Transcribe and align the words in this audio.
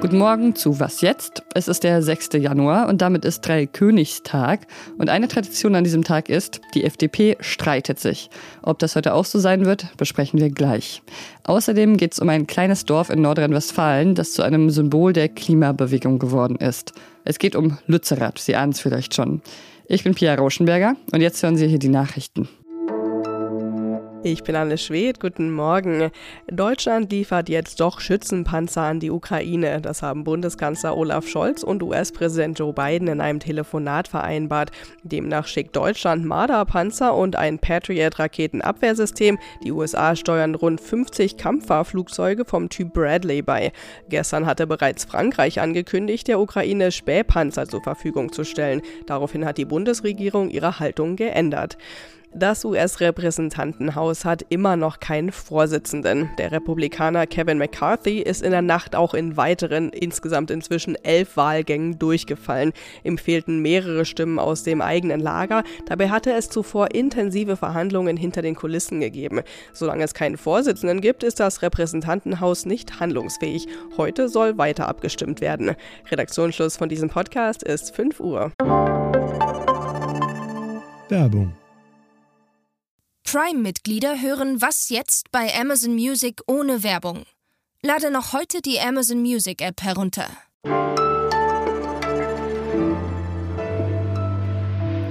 Guten 0.00 0.16
Morgen 0.16 0.54
zu 0.54 0.80
Was 0.80 1.02
jetzt? 1.02 1.42
Es 1.54 1.68
ist 1.68 1.84
der 1.84 2.00
6. 2.00 2.30
Januar 2.38 2.88
und 2.88 3.02
damit 3.02 3.26
ist 3.26 3.42
Dreikönigstag. 3.42 4.66
Und 4.96 5.10
eine 5.10 5.28
Tradition 5.28 5.74
an 5.74 5.84
diesem 5.84 6.04
Tag 6.04 6.30
ist, 6.30 6.62
die 6.72 6.84
FDP 6.84 7.36
streitet 7.40 8.00
sich. 8.00 8.30
Ob 8.62 8.78
das 8.78 8.96
heute 8.96 9.12
auch 9.12 9.26
so 9.26 9.38
sein 9.38 9.66
wird, 9.66 9.94
besprechen 9.98 10.40
wir 10.40 10.48
gleich. 10.48 11.02
Außerdem 11.44 11.98
geht 11.98 12.14
es 12.14 12.18
um 12.18 12.30
ein 12.30 12.46
kleines 12.46 12.86
Dorf 12.86 13.10
in 13.10 13.20
Nordrhein-Westfalen, 13.20 14.14
das 14.14 14.32
zu 14.32 14.42
einem 14.42 14.70
Symbol 14.70 15.12
der 15.12 15.28
Klimabewegung 15.28 16.18
geworden 16.18 16.56
ist. 16.56 16.92
Es 17.24 17.38
geht 17.38 17.54
um 17.54 17.76
Lützerath, 17.86 18.38
Sie 18.38 18.56
ahnen 18.56 18.72
es 18.72 18.80
vielleicht 18.80 19.14
schon. 19.14 19.42
Ich 19.84 20.02
bin 20.02 20.14
Pia 20.14 20.34
Rauschenberger 20.34 20.96
und 21.12 21.20
jetzt 21.20 21.42
hören 21.42 21.58
Sie 21.58 21.68
hier 21.68 21.78
die 21.78 21.88
Nachrichten. 21.88 22.48
Ich 24.22 24.42
bin 24.42 24.54
Anne 24.54 24.76
Schwed, 24.76 25.18
guten 25.18 25.50
Morgen. 25.50 26.10
Deutschland 26.46 27.10
liefert 27.10 27.48
jetzt 27.48 27.80
doch 27.80 28.00
Schützenpanzer 28.00 28.82
an 28.82 29.00
die 29.00 29.10
Ukraine. 29.10 29.80
Das 29.80 30.02
haben 30.02 30.24
Bundeskanzler 30.24 30.94
Olaf 30.94 31.26
Scholz 31.26 31.62
und 31.62 31.82
US-Präsident 31.82 32.58
Joe 32.58 32.74
Biden 32.74 33.08
in 33.08 33.22
einem 33.22 33.40
Telefonat 33.40 34.08
vereinbart. 34.08 34.72
Demnach 35.04 35.46
schickt 35.46 35.74
Deutschland 35.74 36.26
Marder-Panzer 36.26 37.14
und 37.14 37.34
ein 37.34 37.60
Patriot-Raketenabwehrsystem. 37.60 39.38
Die 39.64 39.72
USA 39.72 40.14
steuern 40.14 40.54
rund 40.54 40.82
50 40.82 41.38
Kampffahrflugzeuge 41.38 42.44
vom 42.44 42.68
Typ 42.68 42.92
Bradley 42.92 43.40
bei. 43.40 43.72
Gestern 44.10 44.44
hatte 44.44 44.66
bereits 44.66 45.06
Frankreich 45.06 45.62
angekündigt, 45.62 46.28
der 46.28 46.40
Ukraine 46.40 46.92
Spähpanzer 46.92 47.66
zur 47.66 47.82
Verfügung 47.82 48.32
zu 48.32 48.44
stellen. 48.44 48.82
Daraufhin 49.06 49.46
hat 49.46 49.56
die 49.56 49.64
Bundesregierung 49.64 50.50
ihre 50.50 50.78
Haltung 50.78 51.16
geändert. 51.16 51.78
Das 52.32 52.64
US-Repräsentantenhaus 52.64 54.24
hat 54.24 54.46
immer 54.50 54.76
noch 54.76 55.00
keinen 55.00 55.32
Vorsitzenden. 55.32 56.30
Der 56.38 56.52
Republikaner 56.52 57.26
Kevin 57.26 57.58
McCarthy 57.58 58.20
ist 58.20 58.42
in 58.42 58.52
der 58.52 58.62
Nacht 58.62 58.94
auch 58.94 59.14
in 59.14 59.36
weiteren, 59.36 59.90
insgesamt 59.90 60.52
inzwischen 60.52 60.94
elf 60.94 61.36
Wahlgängen 61.36 61.98
durchgefallen. 61.98 62.72
Ihm 63.02 63.18
fehlten 63.18 63.60
mehrere 63.62 64.04
Stimmen 64.04 64.38
aus 64.38 64.62
dem 64.62 64.80
eigenen 64.80 65.18
Lager. 65.18 65.64
Dabei 65.86 66.08
hatte 66.10 66.32
es 66.32 66.48
zuvor 66.48 66.94
intensive 66.94 67.56
Verhandlungen 67.56 68.16
hinter 68.16 68.42
den 68.42 68.54
Kulissen 68.54 69.00
gegeben. 69.00 69.40
Solange 69.72 70.04
es 70.04 70.14
keinen 70.14 70.36
Vorsitzenden 70.36 71.00
gibt, 71.00 71.24
ist 71.24 71.40
das 71.40 71.62
Repräsentantenhaus 71.62 72.64
nicht 72.64 73.00
handlungsfähig. 73.00 73.66
Heute 73.96 74.28
soll 74.28 74.56
weiter 74.56 74.86
abgestimmt 74.86 75.40
werden. 75.40 75.74
Redaktionsschluss 76.08 76.76
von 76.76 76.88
diesem 76.88 77.08
Podcast 77.08 77.64
ist 77.64 77.94
5 77.96 78.20
Uhr. 78.20 78.52
Werbung 81.08 81.59
Prime-Mitglieder 83.32 84.20
hören 84.20 84.60
Was 84.60 84.88
jetzt 84.88 85.30
bei 85.30 85.54
Amazon 85.54 85.94
Music 85.94 86.40
ohne 86.48 86.82
Werbung. 86.82 87.26
Lade 87.80 88.10
noch 88.10 88.32
heute 88.32 88.60
die 88.60 88.80
Amazon 88.80 89.22
Music 89.22 89.62
App 89.62 89.82
herunter. 89.82 90.26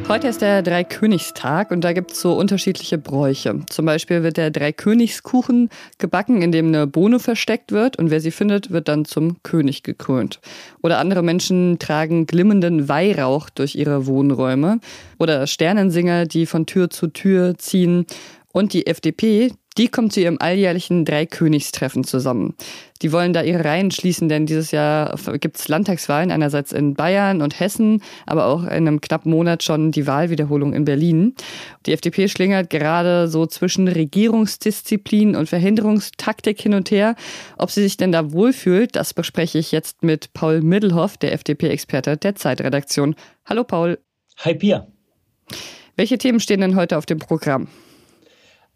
Heute 0.10 0.28
ist 0.28 0.42
der 0.42 0.64
Dreikönigstag 0.64 1.70
und 1.70 1.84
da 1.84 1.94
gibt 1.94 2.14
es 2.14 2.22
so 2.22 2.34
unterschiedliche 2.34 2.98
Bräuche. 2.98 3.60
Zum 3.70 3.86
Beispiel 3.86 4.24
wird 4.24 4.38
der 4.38 4.50
Dreikönigskuchen 4.50 5.70
gebacken, 6.00 6.42
in 6.42 6.52
dem 6.52 6.70
eine 6.70 6.88
Bohne 6.88 7.20
versteckt 7.20 7.72
wird 7.72 8.00
und 8.00 8.10
wer 8.10 8.20
sie 8.20 8.32
findet, 8.32 8.72
wird 8.72 8.88
dann 8.88 9.06
zum 9.06 9.44
König 9.44 9.84
gekrönt. 9.84 10.40
Oder 10.82 10.98
andere 10.98 11.22
Menschen 11.22 11.78
tragen 11.78 12.26
glimmenden 12.26 12.90
Weihrauch 12.90 13.52
durch 13.52 13.76
ihre 13.76 14.08
Wohnräume. 14.08 14.80
Oder 15.20 15.46
Sternensinger, 15.46 16.26
die 16.26 16.48
von 16.48 16.66
Tür 16.66 16.90
zu 16.90 17.10
Tür 17.10 17.60
ziehen. 17.60 18.08
Und 18.52 18.74
die 18.74 18.88
FDP, 18.88 19.52
die 19.78 19.88
kommt 19.88 20.14
zu 20.14 20.20
ihrem 20.20 20.38
alljährlichen 20.40 21.06
Dreikönigstreffen 21.06 22.04
zusammen. 22.04 22.56
Die 23.02 23.12
wollen 23.14 23.32
da 23.32 23.44
ihre 23.44 23.64
Reihen 23.64 23.92
schließen, 23.92 24.28
denn 24.28 24.46
dieses 24.46 24.72
Jahr 24.72 25.16
gibt 25.40 25.58
es 25.58 25.68
Landtagswahlen, 25.70 26.32
einerseits 26.32 26.74
in 26.74 26.96
Bayern 26.96 27.42
und 27.42 27.60
Hessen, 27.60 28.02
aber 28.26 28.48
auch 28.48 28.64
in 28.64 28.70
einem 28.70 29.00
knappen 29.00 29.32
Monat 29.32 29.64
schon 29.64 29.92
die 29.92 30.06
Wahlwiederholung 30.06 30.74
in 30.74 30.84
Berlin. 30.84 31.34
Die 31.86 31.94
FDP 31.94 32.28
schlingert 32.28 32.70
gerade 32.70 33.28
so 33.30 33.46
zwischen 33.46 33.88
Regierungsdisziplin 33.88 35.36
und 35.36 35.48
Verhinderungstaktik 35.48 36.60
hin 36.60 36.74
und 36.74 36.92
her. 36.92 37.16
Ob 37.58 37.72
sie 37.72 37.84
sich 37.84 37.96
denn 37.96 38.12
da 38.12 38.34
wohlfühlt, 38.34 38.96
das 38.96 39.14
bespreche 39.14 39.60
ich 39.60 39.72
jetzt 39.72 40.04
mit 40.04 40.34
Paul 40.34 40.62
Middelhoff, 40.62 41.16
der 41.18 41.32
FDP-Experte 41.34 42.18
der 42.18 42.36
Zeitredaktion. 42.36 43.16
Hallo 43.46 43.64
Paul. 43.64 43.98
Hi 44.40 44.56
Pia. 44.56 44.88
Welche 45.96 46.18
Themen 46.18 46.40
stehen 46.40 46.62
denn 46.62 46.76
heute 46.76 46.98
auf 46.98 47.06
dem 47.06 47.20
Programm? 47.20 47.68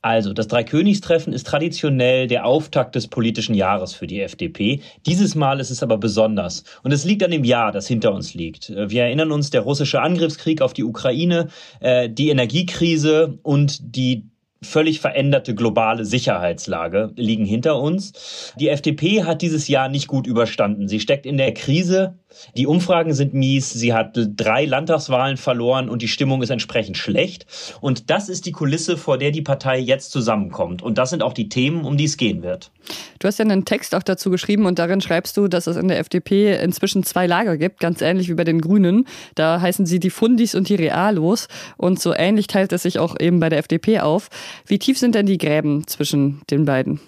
Also, 0.03 0.33
das 0.33 0.49
Dreikönigstreffen 0.49 1.31
ist 1.31 1.47
traditionell 1.47 2.27
der 2.27 2.45
Auftakt 2.45 2.93
des 2.95 3.07
politischen 3.07 3.55
Jahres 3.55 3.93
für 3.93 4.05
die 4.05 4.19
FDP. 4.19 4.81
Dieses 5.05 5.33
Mal 5.33 5.61
ist 5.61 5.69
es 5.69 5.81
aber 5.81 5.97
besonders. 5.97 6.65
Und 6.83 6.91
es 6.91 7.05
liegt 7.05 7.23
an 7.23 7.31
dem 7.31 7.45
Jahr, 7.45 7.71
das 7.71 7.87
hinter 7.87 8.13
uns 8.13 8.33
liegt. 8.33 8.69
Wir 8.69 9.03
erinnern 9.03 9.31
uns, 9.31 9.49
der 9.49 9.61
russische 9.61 10.01
Angriffskrieg 10.01 10.61
auf 10.61 10.73
die 10.73 10.83
Ukraine, 10.83 11.47
äh, 11.79 12.09
die 12.09 12.27
Energiekrise 12.27 13.39
und 13.43 13.95
die 13.95 14.29
völlig 14.63 14.99
veränderte 14.99 15.55
globale 15.55 16.05
Sicherheitslage 16.05 17.11
liegen 17.15 17.45
hinter 17.45 17.79
uns. 17.79 18.53
Die 18.59 18.69
FDP 18.69 19.23
hat 19.23 19.41
dieses 19.41 19.67
Jahr 19.67 19.89
nicht 19.89 20.07
gut 20.07 20.27
überstanden. 20.27 20.87
Sie 20.87 20.99
steckt 20.99 21.25
in 21.25 21.37
der 21.37 21.53
Krise. 21.53 22.17
Die 22.57 22.67
Umfragen 22.67 23.13
sind 23.13 23.33
mies. 23.33 23.71
Sie 23.71 23.93
hat 23.93 24.11
drei 24.15 24.65
Landtagswahlen 24.65 25.37
verloren 25.37 25.89
und 25.89 26.01
die 26.01 26.07
Stimmung 26.07 26.41
ist 26.41 26.49
entsprechend 26.49 26.97
schlecht. 26.97 27.45
Und 27.81 28.09
das 28.09 28.29
ist 28.29 28.45
die 28.45 28.51
Kulisse, 28.51 28.97
vor 28.97 29.17
der 29.17 29.31
die 29.31 29.41
Partei 29.41 29.79
jetzt 29.79 30.11
zusammenkommt. 30.11 30.81
Und 30.81 30.97
das 30.97 31.11
sind 31.11 31.23
auch 31.23 31.33
die 31.33 31.49
Themen, 31.49 31.85
um 31.85 31.97
die 31.97 32.05
es 32.05 32.17
gehen 32.17 32.43
wird. 32.43 32.71
Du 33.19 33.27
hast 33.27 33.39
ja 33.39 33.45
einen 33.45 33.65
Text 33.65 33.95
auch 33.95 34.03
dazu 34.03 34.29
geschrieben 34.29 34.65
und 34.65 34.79
darin 34.79 34.99
schreibst 34.99 35.37
du, 35.37 35.47
dass 35.47 35.67
es 35.67 35.77
in 35.77 35.87
der 35.87 35.99
FDP 35.99 36.55
inzwischen 36.61 37.03
zwei 37.03 37.27
Lager 37.27 37.57
gibt, 37.57 37.79
ganz 37.79 38.01
ähnlich 38.01 38.29
wie 38.29 38.33
bei 38.33 38.43
den 38.43 38.61
Grünen. 38.61 39.05
Da 39.35 39.61
heißen 39.61 39.85
sie 39.85 39.99
die 39.99 40.09
Fundis 40.09 40.55
und 40.55 40.69
die 40.69 40.75
Realos. 40.75 41.47
Und 41.77 41.99
so 41.99 42.13
ähnlich 42.13 42.47
teilt 42.47 42.73
es 42.73 42.83
sich 42.83 42.99
auch 42.99 43.19
eben 43.19 43.39
bei 43.39 43.49
der 43.49 43.59
FDP 43.59 43.99
auf. 43.99 44.29
Wie 44.65 44.79
tief 44.79 44.97
sind 44.97 45.15
denn 45.15 45.25
die 45.25 45.37
Gräben 45.37 45.85
zwischen 45.87 46.41
den 46.49 46.65
beiden? 46.65 46.99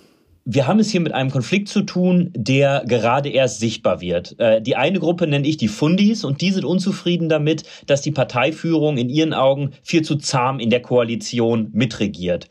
Wir 0.48 0.68
haben 0.68 0.78
es 0.78 0.92
hier 0.92 1.02
mit 1.02 1.12
einem 1.12 1.32
Konflikt 1.32 1.70
zu 1.70 1.82
tun, 1.82 2.30
der 2.36 2.84
gerade 2.86 3.30
erst 3.30 3.60
sichtbar 3.60 4.00
wird. 4.00 4.40
Äh, 4.40 4.62
die 4.62 4.76
eine 4.76 5.00
Gruppe 5.00 5.26
nenne 5.26 5.48
ich 5.48 5.58
die 5.58 5.68
Fundis 5.68 6.24
und 6.24 6.40
die 6.40 6.52
sind 6.52 6.66
unzufrieden 6.66 7.30
damit, 7.30 7.64
dass 7.88 8.04
die 8.04 8.12
Parteiführung 8.12 8.98
in 8.98 9.10
ihren 9.10 9.34
Augen 9.34 9.72
viel 9.82 10.04
zu 10.04 10.18
zahm 10.18 10.60
in 10.60 10.70
der 10.70 10.84
Koalition 10.84 11.72
mitregiert. 11.74 12.48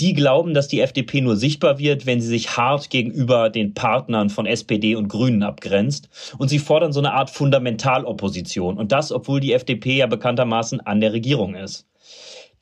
Die 0.00 0.12
glauben, 0.12 0.54
dass 0.54 0.66
die 0.66 0.80
FDP 0.80 1.20
nur 1.20 1.36
sichtbar 1.36 1.78
wird, 1.78 2.04
wenn 2.04 2.20
sie 2.20 2.26
sich 2.26 2.56
hart 2.56 2.90
gegenüber 2.90 3.48
den 3.48 3.74
Partnern 3.74 4.28
von 4.28 4.46
SPD 4.46 4.96
und 4.96 5.06
Grünen 5.06 5.44
abgrenzt. 5.44 6.08
Und 6.38 6.48
sie 6.48 6.58
fordern 6.58 6.92
so 6.92 6.98
eine 6.98 7.12
Art 7.12 7.30
Fundamentalopposition. 7.30 8.76
Und 8.76 8.90
das, 8.90 9.12
obwohl 9.12 9.38
die 9.38 9.52
FDP 9.52 9.98
ja 9.98 10.08
bekanntermaßen 10.08 10.80
an 10.80 11.00
der 11.00 11.12
Regierung 11.12 11.54
ist. 11.54 11.86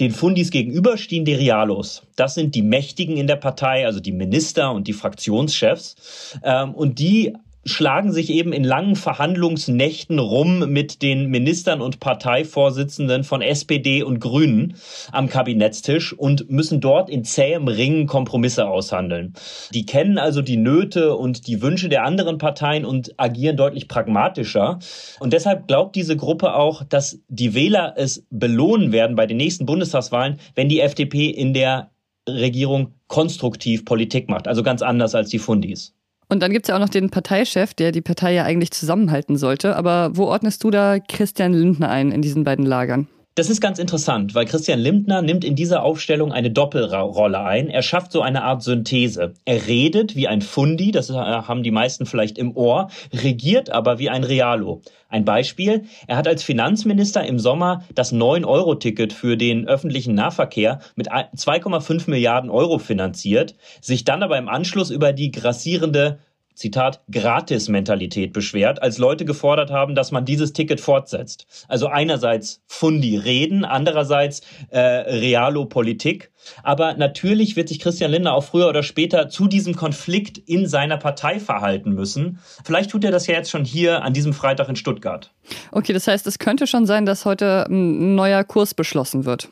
Den 0.01 0.11
Fundis 0.11 0.51
gegenüber 0.51 0.97
stehen 0.97 1.25
die 1.25 1.35
Realos. 1.35 2.03
Das 2.17 2.35
sind 2.35 2.55
die 2.55 2.63
Mächtigen 2.63 3.17
in 3.17 3.27
der 3.27 3.37
Partei, 3.37 3.87
also 3.87 4.01
die 4.01 4.13
Minister 4.13 4.73
und 4.73 4.89
die 4.89 4.93
Fraktionschefs. 4.93 6.39
Ähm, 6.43 6.75
und 6.75 6.99
die 6.99 7.35
schlagen 7.67 8.13
sich 8.13 8.31
eben 8.31 8.53
in 8.53 8.65
langen 8.65 8.97
Verhandlungsnächten 8.97 10.19
rum 10.19 10.71
mit 10.71 11.03
den 11.03 11.29
Ministern 11.29 11.81
und 11.81 12.01
Parteivorsitzenden 12.01 13.25
von 13.25 13.43
SPD 13.43 14.03
und 14.03 14.21
Grünen 14.21 14.77
am 15.13 15.29
Kabinettstisch 15.29 16.13
und 16.13 16.51
müssen 16.51 16.81
dort 16.81 17.09
in 17.11 17.25
zähem 17.25 17.69
Ringen 17.69 18.07
Kompromisse 18.07 18.67
aushandeln. 18.67 19.35
Die 19.73 19.87
kennen 19.87 20.19
also 20.19 20.43
die 20.43 20.57
Nöte 20.57 21.17
und 21.17 21.47
die 21.47 21.63
Wünsche 21.63 21.89
der 21.89 22.05
anderen 22.05 22.39
Parteien 22.39 22.85
und 22.85 23.15
agieren 23.19 23.57
deutlich 23.57 23.89
pragmatischer. 23.89 24.79
Und 25.21 25.33
deshalb 25.33 25.67
glaubt 25.67 25.97
diese 25.97 26.17
Gruppe 26.17 26.55
auch, 26.55 26.85
dass 26.85 27.21
die 27.29 27.55
Wähler 27.55 27.95
es 27.97 28.27
belohnen 28.31 28.93
werden 28.93 29.17
bei 29.17 29.27
den 29.27 29.37
nächsten 29.37 29.67
Bundestagswahlen, 29.67 30.39
wenn 30.55 30.69
die 30.69 30.81
FDP 30.81 31.31
in 31.31 31.55
der 31.55 31.91
Regierung 32.29 32.95
konstruktiv 33.07 33.85
Politik 33.85 34.29
macht. 34.29 34.49
Also 34.49 34.63
ganz 34.63 34.83
anders 34.83 35.15
als 35.15 35.29
die 35.29 35.39
Fundis. 35.39 35.95
Und 36.29 36.43
dann 36.43 36.53
gibt 36.53 36.67
es 36.67 36.69
ja 36.69 36.77
auch 36.77 36.81
noch 36.81 36.89
den 36.89 37.11
Parteichef, 37.11 37.75
der 37.75 37.93
die 37.93 38.01
Partei 38.01 38.35
ja 38.35 38.45
eigentlich 38.45 38.71
zusammenhalten 38.73 39.37
sollte. 39.37 39.77
Aber 39.77 40.11
wo 40.15 40.25
ordnest 40.25 40.65
du 40.65 40.71
da 40.71 40.99
Christian 40.99 41.53
Lindner 41.53 41.91
ein 41.91 42.13
in 42.13 42.23
diesen 42.23 42.45
beiden 42.45 42.65
Lagern? 42.65 43.09
Das 43.37 43.51
ist 43.51 43.61
ganz 43.61 43.81
interessant, 43.81 44.37
weil 44.37 44.45
Christian 44.45 44.79
Lindner 44.79 45.21
nimmt 45.21 45.45
in 45.45 45.57
dieser 45.57 45.83
Aufstellung 45.83 46.31
eine 46.31 46.53
Doppelrolle 46.53 47.41
ein. 47.41 47.69
Er 47.69 47.83
schafft 47.83 48.13
so 48.13 48.23
eine 48.23 48.45
Art 48.45 48.63
Synthese. 48.63 49.35
Er 49.45 49.67
redet 49.67 50.15
wie 50.15 50.29
ein 50.29 50.41
Fundi, 50.41 50.93
das 50.93 51.11
haben 51.11 51.65
die 51.65 51.73
meisten 51.73 52.07
vielleicht 52.07 52.39
im 52.39 52.57
Ohr, 52.57 52.91
regiert 53.13 53.71
aber 53.71 53.99
wie 53.99 54.09
ein 54.09 54.23
Realo. 54.23 54.83
Ein 55.09 55.25
Beispiel, 55.25 55.83
er 56.07 56.17
hat 56.17 56.29
als 56.29 56.45
Finanzminister 56.45 57.25
im 57.25 57.41
Sommer 57.41 57.83
das 57.97 58.13
9-Euro-Ticket 58.13 59.13
für 59.13 59.37
den 59.37 59.67
öffentlichen 59.67 60.15
Nahverkehr 60.15 60.79
mit 60.95 61.11
2,5 61.11 62.09
Milliarden 62.09 62.51
Euro 62.51 62.79
finanziert, 62.79 63.57
sich 63.81 64.05
dann 64.05 64.23
aber 64.23 64.39
im 64.39 64.49
Anschluss 64.49 64.91
über 64.91 65.13
die 65.13 65.33
grassierende 65.33 66.21
Zitat, 66.55 67.01
Gratis-Mentalität 67.11 68.33
beschwert, 68.33 68.81
als 68.81 68.99
Leute 68.99 69.25
gefordert 69.25 69.71
haben, 69.71 69.95
dass 69.95 70.13
man 70.13 70.25
dieses 70.25 70.53
Ticket 70.53 70.81
fortsetzt. 70.81 71.47
Also 71.69 71.89
einerseits 71.89 72.63
Fundi 72.67 73.17
reden, 73.17 73.65
andererseits 73.65 74.43
äh, 74.71 74.79
Realo-Politik. 74.79 76.31
Aber 76.63 76.95
natürlich 76.95 77.57
wird 77.57 77.69
sich 77.69 77.81
Christian 77.81 78.11
Lindner 78.11 78.35
auch 78.35 78.45
früher 78.45 78.69
oder 78.69 78.83
später 78.83 79.29
zu 79.29 79.49
diesem 79.49 79.75
Konflikt 79.75 80.39
in 80.39 80.67
seiner 80.67 80.97
Partei 80.97 81.41
verhalten 81.41 81.93
müssen. 81.93 82.39
Vielleicht 82.65 82.91
tut 82.91 83.05
er 83.05 83.11
das 83.11 83.27
ja 83.27 83.35
jetzt 83.35 83.51
schon 83.51 83.65
hier 83.65 84.03
an 84.03 84.13
diesem 84.13 84.33
Freitag 84.33 84.69
in 84.69 84.77
Stuttgart. 84.77 85.33
Okay, 85.73 85.93
das 85.93 86.07
heißt, 86.07 86.27
es 86.27 86.39
könnte 86.39 86.67
schon 86.67 86.87
sein, 86.87 87.07
dass 87.07 87.25
heute 87.25 87.67
ein 87.69 88.15
neuer 88.15 88.45
Kurs 88.45 88.75
beschlossen 88.75 89.25
wird. 89.25 89.49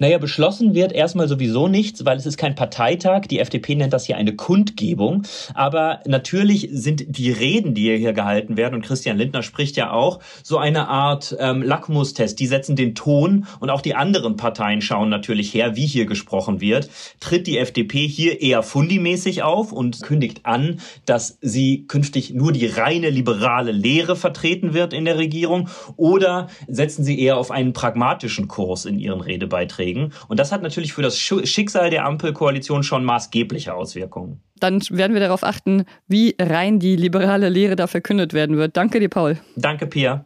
Naja, 0.00 0.16
beschlossen 0.16 0.74
wird 0.74 0.92
erstmal 0.92 1.28
sowieso 1.28 1.68
nichts, 1.68 2.06
weil 2.06 2.16
es 2.16 2.24
ist 2.24 2.38
kein 2.38 2.54
Parteitag. 2.54 3.26
Die 3.26 3.38
FDP 3.38 3.74
nennt 3.74 3.92
das 3.92 4.06
hier 4.06 4.16
eine 4.16 4.34
Kundgebung. 4.34 5.24
Aber 5.52 6.00
natürlich 6.06 6.70
sind 6.72 7.04
die 7.06 7.30
Reden, 7.30 7.74
die 7.74 7.94
hier 7.98 8.14
gehalten 8.14 8.56
werden, 8.56 8.76
und 8.76 8.80
Christian 8.80 9.18
Lindner 9.18 9.42
spricht 9.42 9.76
ja 9.76 9.92
auch, 9.92 10.20
so 10.42 10.56
eine 10.56 10.88
Art 10.88 11.36
ähm, 11.38 11.60
Lackmustest. 11.60 12.40
Die 12.40 12.46
setzen 12.46 12.76
den 12.76 12.94
Ton 12.94 13.46
und 13.60 13.68
auch 13.68 13.82
die 13.82 13.94
anderen 13.94 14.36
Parteien 14.36 14.80
schauen 14.80 15.10
natürlich 15.10 15.52
her, 15.52 15.76
wie 15.76 15.86
hier 15.86 16.06
gesprochen 16.06 16.62
wird. 16.62 16.88
Tritt 17.20 17.46
die 17.46 17.58
FDP 17.58 18.06
hier 18.06 18.40
eher 18.40 18.62
fundimäßig 18.62 19.42
auf 19.42 19.70
und 19.70 20.00
kündigt 20.00 20.46
an, 20.46 20.80
dass 21.04 21.36
sie 21.42 21.84
künftig 21.86 22.32
nur 22.32 22.52
die 22.52 22.64
reine 22.64 23.10
liberale 23.10 23.72
Lehre 23.72 24.16
vertreten 24.16 24.72
wird 24.72 24.94
in 24.94 25.04
der 25.04 25.18
Regierung? 25.18 25.68
Oder 25.98 26.48
setzen 26.68 27.04
sie 27.04 27.20
eher 27.20 27.36
auf 27.36 27.50
einen 27.50 27.74
pragmatischen 27.74 28.48
Kurs 28.48 28.86
in 28.86 28.98
ihren 28.98 29.20
Redebeiträgen? 29.20 29.89
Legen. 29.90 30.12
Und 30.28 30.40
das 30.40 30.52
hat 30.52 30.62
natürlich 30.62 30.92
für 30.92 31.02
das 31.02 31.18
Schicksal 31.18 31.90
der 31.90 32.04
Ampelkoalition 32.04 32.82
schon 32.82 33.04
maßgebliche 33.04 33.74
Auswirkungen. 33.74 34.40
Dann 34.58 34.80
werden 34.90 35.14
wir 35.14 35.20
darauf 35.20 35.42
achten, 35.42 35.84
wie 36.06 36.36
rein 36.40 36.78
die 36.78 36.96
liberale 36.96 37.48
Lehre 37.48 37.76
da 37.76 37.86
verkündet 37.86 38.32
werden 38.32 38.56
wird. 38.56 38.76
Danke 38.76 39.00
dir, 39.00 39.08
Paul. 39.08 39.38
Danke, 39.56 39.86
Pia. 39.86 40.24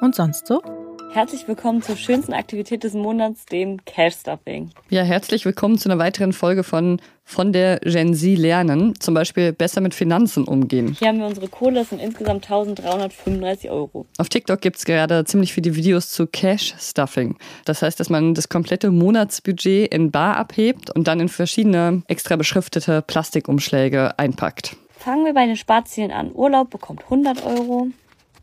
Und 0.00 0.14
sonst 0.14 0.46
so? 0.46 0.79
Herzlich 1.12 1.48
willkommen 1.48 1.82
zur 1.82 1.96
schönsten 1.96 2.32
Aktivität 2.32 2.84
des 2.84 2.94
Monats, 2.94 3.44
dem 3.44 3.84
Cash 3.84 4.14
Stuffing. 4.14 4.70
Ja, 4.90 5.02
herzlich 5.02 5.44
willkommen 5.44 5.76
zu 5.76 5.88
einer 5.88 5.98
weiteren 5.98 6.32
Folge 6.32 6.62
von 6.62 7.00
von 7.24 7.52
der 7.52 7.80
Gen 7.80 8.14
Z 8.14 8.38
lernen, 8.38 8.94
zum 9.00 9.14
Beispiel 9.14 9.52
besser 9.52 9.80
mit 9.80 9.92
Finanzen 9.92 10.44
umgehen. 10.44 10.96
Hier 10.98 11.08
haben 11.08 11.18
wir 11.18 11.26
unsere 11.26 11.48
Kohle, 11.48 11.80
das 11.80 11.90
sind 11.90 12.00
insgesamt 12.00 12.44
1335 12.44 13.70
Euro. 13.70 14.06
Auf 14.18 14.28
TikTok 14.28 14.60
gibt 14.60 14.76
es 14.76 14.84
gerade 14.84 15.24
ziemlich 15.24 15.52
viele 15.52 15.74
Videos 15.74 16.10
zu 16.10 16.28
Cash 16.28 16.74
Stuffing. 16.78 17.36
Das 17.64 17.82
heißt, 17.82 17.98
dass 17.98 18.08
man 18.08 18.34
das 18.34 18.48
komplette 18.48 18.92
Monatsbudget 18.92 19.92
in 19.92 20.12
Bar 20.12 20.36
abhebt 20.36 20.90
und 20.90 21.08
dann 21.08 21.18
in 21.18 21.28
verschiedene 21.28 22.02
extra 22.06 22.36
beschriftete 22.36 23.02
Plastikumschläge 23.02 24.16
einpackt. 24.16 24.76
Fangen 25.00 25.24
wir 25.24 25.34
bei 25.34 25.46
den 25.46 25.56
Sparzielen 25.56 26.10
an. 26.10 26.30
Urlaub 26.34 26.70
bekommt 26.70 27.04
100 27.04 27.44
Euro, 27.46 27.88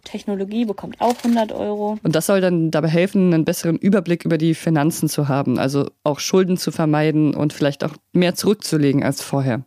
Technologie 0.08 0.66
bekommt 0.66 1.00
auch 1.00 1.16
100 1.24 1.52
Euro. 1.52 1.98
Und 2.02 2.16
das 2.16 2.26
soll 2.26 2.42
dann 2.42 2.72
dabei 2.72 2.88
helfen, 2.88 3.34
einen 3.34 3.46
besseren 3.46 3.78
Überblick 3.78 4.26
über 4.26 4.38
die 4.38 4.56
Finanzen 4.56 5.10
zu 5.10 5.28
haben, 5.28 5.60
also 5.60 5.90
auch 6.04 6.20
Schulden 6.20 6.58
zu 6.58 6.72
vermeiden 6.72 7.36
und 7.36 7.54
vielleicht 7.54 7.84
auch 7.84 7.94
mehr 8.14 8.36
zurückzulegen 8.36 9.04
als 9.04 9.22
vorher. 9.22 9.64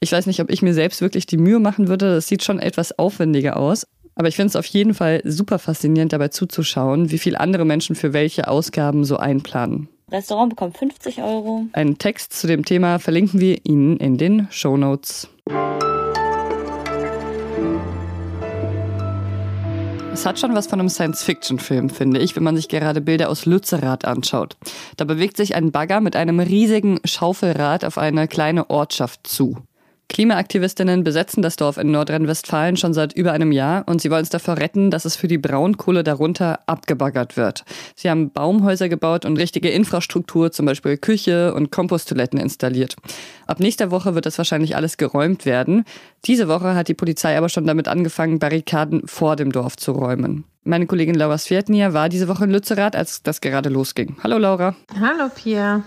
Ich 0.00 0.12
weiß 0.12 0.26
nicht, 0.26 0.40
ob 0.40 0.50
ich 0.50 0.62
mir 0.62 0.74
selbst 0.74 1.00
wirklich 1.00 1.26
die 1.26 1.38
Mühe 1.38 1.58
machen 1.58 1.88
würde. 1.88 2.14
Das 2.16 2.28
sieht 2.28 2.42
schon 2.42 2.58
etwas 2.58 2.98
aufwendiger 2.98 3.56
aus. 3.56 3.86
Aber 4.14 4.28
ich 4.28 4.36
finde 4.36 4.48
es 4.48 4.56
auf 4.56 4.66
jeden 4.66 4.94
Fall 4.94 5.20
super 5.24 5.58
faszinierend, 5.58 6.12
dabei 6.12 6.28
zuzuschauen, 6.28 7.10
wie 7.10 7.18
viel 7.18 7.36
andere 7.36 7.66
Menschen 7.66 7.94
für 7.94 8.14
welche 8.14 8.48
Ausgaben 8.48 9.04
so 9.04 9.18
einplanen. 9.18 9.88
Restaurant 10.10 10.50
bekommt 10.50 10.78
50 10.78 11.22
Euro. 11.22 11.66
Einen 11.72 11.98
Text 11.98 12.32
zu 12.32 12.46
dem 12.46 12.64
Thema 12.64 12.98
verlinken 12.98 13.40
wir 13.40 13.58
Ihnen 13.64 13.98
in 13.98 14.16
den 14.16 14.46
Show 14.50 14.76
Notes. 14.76 15.28
Es 20.16 20.24
hat 20.24 20.38
schon 20.38 20.54
was 20.54 20.66
von 20.66 20.80
einem 20.80 20.88
Science-Fiction-Film, 20.88 21.90
finde 21.90 22.20
ich, 22.20 22.36
wenn 22.36 22.42
man 22.42 22.56
sich 22.56 22.68
gerade 22.68 23.02
Bilder 23.02 23.28
aus 23.28 23.44
Lützerath 23.44 24.06
anschaut. 24.06 24.56
Da 24.96 25.04
bewegt 25.04 25.36
sich 25.36 25.54
ein 25.54 25.72
Bagger 25.72 26.00
mit 26.00 26.16
einem 26.16 26.40
riesigen 26.40 27.00
Schaufelrad 27.04 27.84
auf 27.84 27.98
eine 27.98 28.26
kleine 28.26 28.70
Ortschaft 28.70 29.26
zu. 29.26 29.58
Klimaaktivistinnen 30.08 31.04
besetzen 31.04 31.42
das 31.42 31.56
Dorf 31.56 31.76
in 31.78 31.90
Nordrhein-Westfalen 31.90 32.76
schon 32.76 32.94
seit 32.94 33.12
über 33.12 33.32
einem 33.32 33.52
Jahr 33.52 33.84
und 33.86 34.00
sie 34.00 34.10
wollen 34.10 34.22
es 34.22 34.30
davor 34.30 34.56
retten, 34.56 34.90
dass 34.90 35.04
es 35.04 35.16
für 35.16 35.28
die 35.28 35.38
Braunkohle 35.38 36.04
darunter 36.04 36.60
abgebaggert 36.66 37.36
wird. 37.36 37.64
Sie 37.96 38.08
haben 38.08 38.30
Baumhäuser 38.30 38.88
gebaut 38.88 39.24
und 39.24 39.36
richtige 39.36 39.68
Infrastruktur, 39.68 40.52
zum 40.52 40.66
Beispiel 40.66 40.96
Küche 40.96 41.52
und 41.54 41.70
Komposttoiletten 41.70 42.38
installiert. 42.38 42.96
Ab 43.46 43.60
nächster 43.60 43.90
Woche 43.90 44.14
wird 44.14 44.26
das 44.26 44.38
wahrscheinlich 44.38 44.76
alles 44.76 44.96
geräumt 44.96 45.44
werden. 45.44 45.84
Diese 46.24 46.48
Woche 46.48 46.74
hat 46.74 46.88
die 46.88 46.94
Polizei 46.94 47.36
aber 47.36 47.48
schon 47.48 47.66
damit 47.66 47.88
angefangen, 47.88 48.38
Barrikaden 48.38 49.06
vor 49.06 49.36
dem 49.36 49.52
Dorf 49.52 49.76
zu 49.76 49.92
räumen. 49.92 50.44
Meine 50.64 50.86
Kollegin 50.86 51.14
Laura 51.14 51.38
Svietnia 51.38 51.92
war 51.92 52.08
diese 52.08 52.26
Woche 52.26 52.44
in 52.44 52.50
Lützerath, 52.50 52.96
als 52.96 53.22
das 53.22 53.40
gerade 53.40 53.68
losging. 53.68 54.16
Hallo 54.22 54.38
Laura. 54.38 54.74
Hallo 54.98 55.30
Pia. 55.32 55.84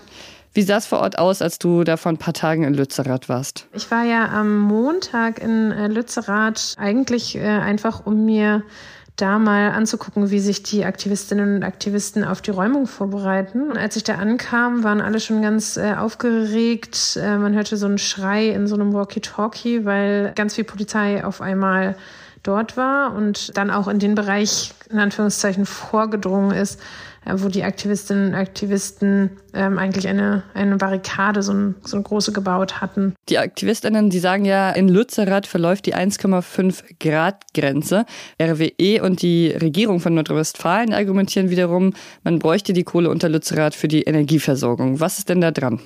Wie 0.52 0.62
sah 0.62 0.78
es 0.78 0.86
vor 0.86 0.98
Ort 0.98 1.18
aus, 1.18 1.42
als 1.42 1.60
du 1.60 1.84
da 1.84 1.96
vor 1.96 2.10
ein 2.10 2.18
paar 2.18 2.34
Tagen 2.34 2.64
in 2.64 2.74
Lützerath 2.74 3.28
warst? 3.28 3.66
Ich 3.72 3.88
war 3.90 4.02
ja 4.02 4.28
am 4.28 4.58
Montag 4.58 5.40
in 5.40 5.70
äh, 5.70 5.86
Lützerath 5.86 6.74
eigentlich 6.76 7.36
äh, 7.36 7.46
einfach, 7.46 8.04
um 8.04 8.24
mir 8.24 8.64
da 9.14 9.38
mal 9.38 9.70
anzugucken, 9.70 10.30
wie 10.30 10.40
sich 10.40 10.64
die 10.64 10.84
Aktivistinnen 10.84 11.56
und 11.56 11.62
Aktivisten 11.62 12.24
auf 12.24 12.42
die 12.42 12.50
Räumung 12.50 12.86
vorbereiten. 12.86 13.70
Und 13.70 13.76
als 13.76 13.94
ich 13.94 14.02
da 14.02 14.14
ankam, 14.14 14.82
waren 14.82 15.00
alle 15.00 15.20
schon 15.20 15.40
ganz 15.40 15.76
äh, 15.76 15.94
aufgeregt. 15.94 17.16
Man 17.16 17.54
hörte 17.54 17.76
so 17.76 17.86
einen 17.86 17.98
Schrei 17.98 18.48
in 18.48 18.66
so 18.66 18.74
einem 18.74 18.92
Walkie-Talkie, 18.92 19.84
weil 19.84 20.32
ganz 20.34 20.54
viel 20.54 20.64
Polizei 20.64 21.22
auf 21.22 21.42
einmal 21.42 21.96
dort 22.42 22.76
war 22.76 23.14
und 23.14 23.56
dann 23.56 23.70
auch 23.70 23.88
in 23.88 23.98
den 23.98 24.14
Bereich 24.14 24.72
in 24.88 24.98
Anführungszeichen 24.98 25.66
vorgedrungen 25.66 26.52
ist, 26.52 26.80
äh, 27.24 27.34
wo 27.36 27.48
die 27.48 27.64
Aktivistinnen 27.64 28.28
und 28.28 28.34
Aktivisten 28.34 29.30
ähm, 29.54 29.78
eigentlich 29.78 30.08
eine, 30.08 30.42
eine 30.54 30.76
Barrikade, 30.76 31.42
so, 31.42 31.52
ein, 31.52 31.74
so 31.82 31.96
eine 31.96 32.04
große 32.04 32.32
gebaut 32.32 32.80
hatten. 32.80 33.14
Die 33.28 33.38
Aktivistinnen, 33.38 34.10
die 34.10 34.18
sagen 34.18 34.44
ja, 34.44 34.70
in 34.70 34.88
Lützerath 34.88 35.46
verläuft 35.46 35.86
die 35.86 35.94
1,5 35.94 36.82
Grad 36.98 37.52
Grenze. 37.54 38.04
RWE 38.40 39.02
und 39.02 39.22
die 39.22 39.50
Regierung 39.50 40.00
von 40.00 40.14
Nordrhein-Westfalen 40.14 40.94
argumentieren 40.94 41.50
wiederum, 41.50 41.94
man 42.24 42.38
bräuchte 42.38 42.72
die 42.72 42.84
Kohle 42.84 43.10
unter 43.10 43.28
Lützerath 43.28 43.74
für 43.74 43.88
die 43.88 44.02
Energieversorgung. 44.02 45.00
Was 45.00 45.18
ist 45.18 45.28
denn 45.28 45.40
da 45.40 45.50
dran? 45.50 45.80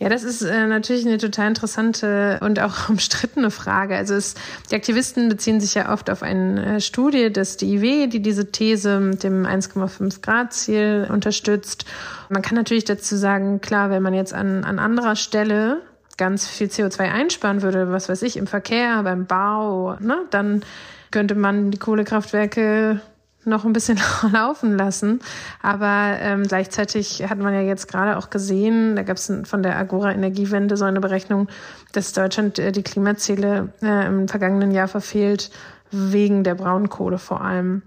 Ja, 0.00 0.08
das 0.08 0.22
ist 0.22 0.42
äh, 0.42 0.66
natürlich 0.68 1.04
eine 1.06 1.18
total 1.18 1.48
interessante 1.48 2.38
und 2.40 2.60
auch 2.60 2.88
umstrittene 2.88 3.50
Frage. 3.50 3.96
Also 3.96 4.14
es, 4.14 4.34
die 4.70 4.76
Aktivisten 4.76 5.28
beziehen 5.28 5.60
sich 5.60 5.74
ja 5.74 5.92
oft 5.92 6.08
auf 6.08 6.22
eine 6.22 6.76
äh, 6.76 6.80
Studie 6.80 7.32
des 7.32 7.56
DIW, 7.56 8.06
die 8.06 8.22
diese 8.22 8.52
These 8.52 9.00
mit 9.00 9.24
dem 9.24 9.44
1,5 9.44 10.22
Grad 10.22 10.52
Ziel 10.52 11.08
unterstützt. 11.10 11.84
Man 12.28 12.42
kann 12.42 12.54
natürlich 12.54 12.84
dazu 12.84 13.16
sagen, 13.16 13.60
klar, 13.60 13.90
wenn 13.90 14.02
man 14.02 14.14
jetzt 14.14 14.32
an, 14.32 14.62
an 14.62 14.78
anderer 14.78 15.16
Stelle 15.16 15.82
ganz 16.16 16.46
viel 16.46 16.68
CO2 16.68 17.00
einsparen 17.00 17.62
würde, 17.62 17.90
was 17.90 18.08
weiß 18.08 18.22
ich, 18.22 18.36
im 18.36 18.46
Verkehr, 18.46 19.02
beim 19.02 19.26
Bau, 19.26 19.96
ne, 20.00 20.26
dann 20.30 20.62
könnte 21.10 21.34
man 21.34 21.70
die 21.70 21.78
Kohlekraftwerke 21.78 23.00
noch 23.48 23.64
ein 23.64 23.72
bisschen 23.72 24.00
laufen 24.32 24.76
lassen. 24.76 25.20
Aber 25.62 26.16
ähm, 26.20 26.44
gleichzeitig 26.44 27.24
hat 27.28 27.38
man 27.38 27.54
ja 27.54 27.62
jetzt 27.62 27.88
gerade 27.88 28.16
auch 28.16 28.30
gesehen, 28.30 28.96
da 28.96 29.02
gab 29.02 29.16
es 29.16 29.32
von 29.44 29.62
der 29.62 29.76
Agora 29.76 30.12
Energiewende 30.12 30.76
so 30.76 30.84
eine 30.84 31.00
Berechnung, 31.00 31.48
dass 31.92 32.12
Deutschland 32.12 32.58
äh, 32.58 32.72
die 32.72 32.82
Klimaziele 32.82 33.72
äh, 33.82 34.06
im 34.06 34.28
vergangenen 34.28 34.70
Jahr 34.70 34.88
verfehlt, 34.88 35.50
wegen 35.90 36.44
der 36.44 36.54
Braunkohle 36.54 37.18
vor 37.18 37.40
allem. 37.40 37.82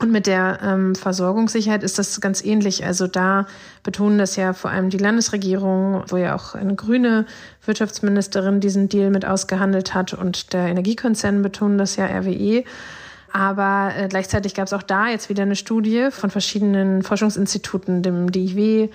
Und 0.00 0.12
mit 0.12 0.26
der 0.26 0.60
ähm, 0.62 0.94
Versorgungssicherheit 0.94 1.82
ist 1.82 1.98
das 1.98 2.22
ganz 2.22 2.42
ähnlich. 2.42 2.86
Also 2.86 3.06
da 3.06 3.46
betonen 3.82 4.16
das 4.16 4.34
ja 4.34 4.54
vor 4.54 4.70
allem 4.70 4.88
die 4.88 4.96
Landesregierung, 4.96 6.04
wo 6.08 6.16
ja 6.16 6.34
auch 6.34 6.54
eine 6.54 6.74
grüne 6.74 7.26
Wirtschaftsministerin 7.66 8.60
diesen 8.60 8.88
Deal 8.88 9.10
mit 9.10 9.26
ausgehandelt 9.26 9.92
hat 9.92 10.14
und 10.14 10.54
der 10.54 10.68
Energiekonzern 10.68 11.42
betonen 11.42 11.76
das 11.76 11.96
ja 11.96 12.06
RWE. 12.06 12.64
Aber 13.32 13.92
äh, 13.96 14.08
gleichzeitig 14.08 14.54
gab 14.54 14.66
es 14.66 14.72
auch 14.72 14.82
da 14.82 15.08
jetzt 15.08 15.28
wieder 15.28 15.42
eine 15.42 15.56
Studie 15.56 16.08
von 16.10 16.30
verschiedenen 16.30 17.02
Forschungsinstituten, 17.02 18.02
dem 18.02 18.32
DIW 18.32 18.88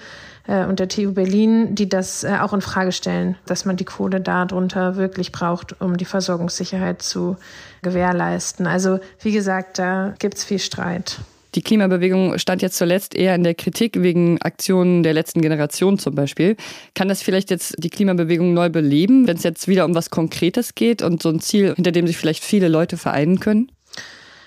äh, 0.47 0.65
und 0.65 0.79
der 0.79 0.89
TU 0.89 1.13
Berlin, 1.13 1.75
die 1.75 1.87
das 1.87 2.23
äh, 2.23 2.37
auch 2.41 2.53
in 2.53 2.61
Frage 2.61 2.91
stellen, 2.91 3.37
dass 3.45 3.65
man 3.65 3.77
die 3.77 3.85
Kohle 3.85 4.19
darunter 4.21 4.95
wirklich 4.97 5.31
braucht, 5.31 5.79
um 5.81 5.97
die 5.97 6.05
Versorgungssicherheit 6.05 7.01
zu 7.01 7.37
gewährleisten. 7.81 8.67
Also 8.67 8.99
wie 9.21 9.31
gesagt, 9.31 9.79
da 9.79 10.13
gibt 10.19 10.35
es 10.35 10.43
viel 10.43 10.59
Streit. 10.59 11.19
Die 11.55 11.61
Klimabewegung 11.61 12.37
stand 12.37 12.61
jetzt 12.61 12.77
zuletzt 12.77 13.15
eher 13.15 13.33
in 13.33 13.45
der 13.45 13.55
Kritik 13.55 14.01
wegen 14.01 14.41
Aktionen 14.41 15.03
der 15.03 15.13
letzten 15.13 15.41
Generation 15.41 15.97
zum 15.97 16.13
Beispiel. 16.13 16.57
Kann 16.95 17.07
das 17.07 17.23
vielleicht 17.23 17.49
jetzt 17.49 17.75
die 17.77 17.89
Klimabewegung 17.89 18.53
neu 18.53 18.69
beleben, 18.69 19.25
wenn 19.25 19.37
es 19.37 19.43
jetzt 19.43 19.69
wieder 19.69 19.85
um 19.85 19.95
was 19.95 20.09
Konkretes 20.09 20.75
geht 20.75 21.01
und 21.01 21.23
so 21.23 21.29
ein 21.29 21.39
Ziel, 21.39 21.73
hinter 21.73 21.93
dem 21.93 22.07
sich 22.07 22.17
vielleicht 22.17 22.43
viele 22.43 22.67
Leute 22.67 22.97
vereinen 22.97 23.39
können? 23.39 23.71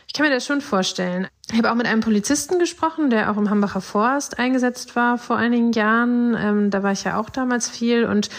Ich 0.09 0.15
kann 0.15 0.27
mir 0.27 0.35
das 0.35 0.47
schon 0.47 0.63
vorstellen. 0.63 1.29
Ich 1.53 1.59
habe 1.59 1.71
auch 1.71 1.75
mit 1.75 1.87
einem 1.87 2.01
Polizisten 2.01 2.59
gesprochen, 2.59 3.11
der 3.11 3.31
auch 3.31 3.37
im 3.37 3.51
Hambacher 3.51 3.83
Forst 3.83 4.39
eingesetzt 4.39 4.97
war 4.97 5.19
vor 5.19 5.37
einigen 5.37 5.73
Jahren. 5.73 6.35
Ähm, 6.35 6.71
da 6.71 6.83
war 6.83 6.93
ich 6.93 7.05
ja 7.05 7.21
auch 7.21 7.31
damals 7.31 7.69
viel 7.69 8.05
und 8.05 8.31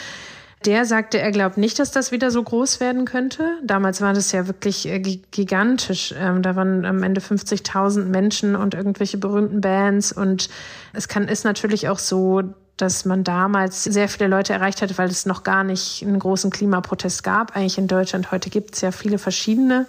der 0.66 0.84
sagte, 0.84 1.20
er 1.20 1.32
glaubt 1.32 1.58
nicht, 1.58 1.80
dass 1.80 1.92
das 1.92 2.12
wieder 2.12 2.32
so 2.32 2.44
groß 2.44 2.82
werden 2.82 3.06
könnte. 3.06 3.60
Damals 3.64 4.02
war 4.02 4.14
das 4.14 4.32
ja 4.34 4.48
wirklich 4.48 4.88
äh, 4.88 5.00
gigantisch. 5.00 6.14
Ähm, 6.18 6.42
da 6.42 6.56
waren 6.56 6.86
am 6.86 7.02
Ende 7.02 7.22
50.000 7.22 8.06
Menschen 8.06 8.56
und 8.56 8.74
irgendwelche 8.74 9.18
berühmten 9.18 9.62
Bands. 9.62 10.12
Und 10.12 10.50
es 10.92 11.08
kann, 11.08 11.30
ist 11.30 11.46
natürlich 11.46 11.88
auch 11.88 12.00
so, 12.00 12.44
dass 12.82 13.04
man 13.04 13.26
damals 13.26 13.84
sehr 13.84 14.08
viele 14.08 14.30
Leute 14.30 14.54
erreicht 14.54 14.82
hat, 14.82 14.98
weil 14.98 15.10
es 15.10 15.26
noch 15.26 15.44
gar 15.44 15.66
nicht 15.66 16.02
einen 16.02 16.18
großen 16.18 16.50
Klimaprotest 16.50 17.24
gab. 17.24 17.56
Eigentlich 17.56 17.78
in 17.78 17.88
Deutschland 17.88 18.32
heute 18.32 18.50
gibt 18.50 18.76
es 18.76 18.82
ja 18.82 18.92
viele 18.92 19.18
verschiedene. 19.18 19.86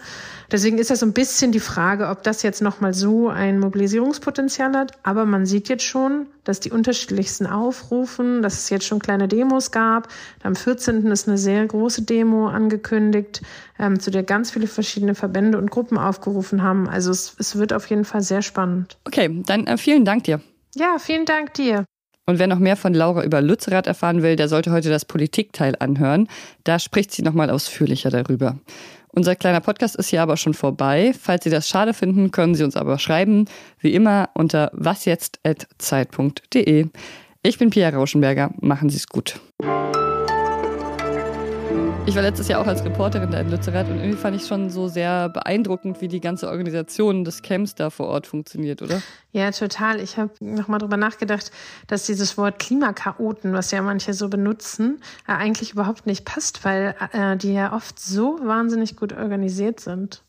Deswegen 0.51 0.79
ist 0.79 0.91
das 0.91 0.99
so 0.99 1.07
ein 1.07 1.13
bisschen 1.13 1.53
die 1.53 1.61
Frage, 1.61 2.09
ob 2.09 2.25
das 2.25 2.43
jetzt 2.43 2.61
nochmal 2.61 2.93
so 2.93 3.29
ein 3.29 3.61
Mobilisierungspotenzial 3.61 4.77
hat. 4.77 4.93
Aber 5.05 5.25
man 5.25 5.47
sieht 5.47 5.69
jetzt 5.69 5.85
schon, 5.85 6.27
dass 6.43 6.59
die 6.59 6.73
unterschiedlichsten 6.73 7.47
aufrufen, 7.47 8.43
dass 8.43 8.55
es 8.55 8.71
jetzt 8.71 8.87
schon 8.87 8.99
kleine 8.99 9.29
Demos 9.29 9.71
gab. 9.71 10.09
Am 10.43 10.57
14. 10.57 11.07
ist 11.07 11.29
eine 11.29 11.39
sehr 11.39 11.65
große 11.65 12.03
Demo 12.03 12.49
angekündigt, 12.49 13.43
ähm, 13.79 14.01
zu 14.01 14.11
der 14.11 14.25
ganz 14.25 14.51
viele 14.51 14.67
verschiedene 14.67 15.15
Verbände 15.15 15.59
und 15.59 15.71
Gruppen 15.71 15.97
aufgerufen 15.97 16.65
haben. 16.65 16.89
Also 16.89 17.13
es, 17.13 17.37
es 17.39 17.57
wird 17.57 17.73
auf 17.73 17.89
jeden 17.89 18.05
Fall 18.05 18.23
sehr 18.23 18.43
spannend. 18.43 18.99
Okay, 19.07 19.43
dann 19.47 19.69
äh, 19.69 19.79
vielen 19.79 20.05
Dank 20.05 20.25
dir. 20.25 20.41
Ja, 20.75 20.99
vielen 20.99 21.27
Dank 21.27 21.55
dir. 21.55 21.85
Und 22.31 22.39
wer 22.39 22.47
noch 22.47 22.61
mehr 22.61 22.77
von 22.77 22.95
Laura 22.95 23.25
über 23.25 23.43
Lützerath 23.43 23.89
erfahren 23.89 24.23
will, 24.23 24.37
der 24.37 24.49
sollte 24.49 24.71
heute 24.71 24.89
das 24.89 25.05
Politikteil 25.05 25.75
anhören. 25.81 26.29
Da 26.63 26.79
spricht 26.79 27.11
sie 27.11 27.23
nochmal 27.23 27.51
ausführlicher 27.51 28.09
darüber. 28.09 28.57
Unser 29.09 29.35
kleiner 29.35 29.59
Podcast 29.59 29.97
ist 29.97 30.11
hier 30.11 30.23
aber 30.23 30.37
schon 30.37 30.55
vorbei. 30.55 31.13
Falls 31.21 31.43
Sie 31.43 31.51
das 31.51 31.69
schade 31.69 31.93
finden, 31.93 32.31
können 32.31 32.55
Sie 32.55 32.63
uns 32.63 32.77
aber 32.77 33.01
schreiben. 33.01 33.47
Wie 33.81 33.95
immer 33.95 34.29
unter 34.35 34.71
wasjetzt.zeit.de. 34.75 36.87
Ich 37.43 37.59
bin 37.59 37.71
Pia 37.71 37.89
Rauschenberger. 37.89 38.53
Machen 38.61 38.91
Sie 38.91 38.99
es 38.99 39.09
gut. 39.09 39.41
Ich 42.11 42.17
war 42.17 42.23
letztes 42.25 42.49
Jahr 42.49 42.61
auch 42.61 42.67
als 42.67 42.85
Reporterin 42.85 43.31
da 43.31 43.39
in 43.39 43.53
Lützerath 43.53 43.89
und 43.89 43.99
irgendwie 43.99 44.17
fand 44.17 44.35
ich 44.35 44.45
schon 44.45 44.69
so 44.69 44.89
sehr 44.89 45.29
beeindruckend, 45.29 46.01
wie 46.01 46.09
die 46.09 46.19
ganze 46.19 46.49
Organisation 46.49 47.23
des 47.23 47.41
Camps 47.41 47.77
da 47.77 47.89
vor 47.89 48.09
Ort 48.09 48.27
funktioniert, 48.27 48.83
oder? 48.83 49.01
Ja, 49.31 49.53
total. 49.53 50.01
Ich 50.01 50.17
habe 50.17 50.33
nochmal 50.41 50.81
drüber 50.81 50.97
nachgedacht, 50.97 51.53
dass 51.87 52.07
dieses 52.07 52.37
Wort 52.37 52.59
Klimakaoten, 52.59 53.53
was 53.53 53.71
ja 53.71 53.81
manche 53.81 54.13
so 54.13 54.29
benutzen, 54.29 55.01
äh, 55.29 55.35
eigentlich 55.35 55.71
überhaupt 55.71 56.07
nicht 56.07 56.25
passt, 56.25 56.65
weil 56.65 56.97
äh, 57.13 57.37
die 57.37 57.53
ja 57.53 57.73
oft 57.73 58.01
so 58.01 58.41
wahnsinnig 58.43 58.97
gut 58.97 59.13
organisiert 59.13 59.79
sind. 59.79 60.25